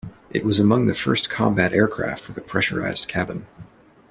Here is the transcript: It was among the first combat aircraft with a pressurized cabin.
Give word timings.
It 0.31 0.43
was 0.43 0.59
among 0.59 0.87
the 0.87 0.95
first 0.95 1.29
combat 1.29 1.73
aircraft 1.73 2.27
with 2.27 2.35
a 2.35 2.41
pressurized 2.41 3.07
cabin. 3.07 3.45